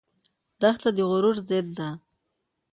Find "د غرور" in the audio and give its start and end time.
0.95-1.35